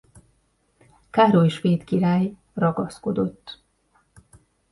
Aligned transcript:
Károly 1.09 1.47
svéd 1.49 1.83
király 1.83 2.33
ragaszkodott. 2.53 3.63